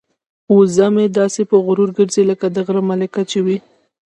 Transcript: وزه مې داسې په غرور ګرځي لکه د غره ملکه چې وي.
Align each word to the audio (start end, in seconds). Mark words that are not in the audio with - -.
وزه 0.55 0.87
مې 0.93 1.05
داسې 1.19 1.41
په 1.49 1.55
غرور 1.65 1.89
ګرځي 1.97 2.23
لکه 2.31 2.45
د 2.49 2.57
غره 2.65 2.81
ملکه 2.89 3.21
چې 3.31 3.39
وي. 3.45 3.57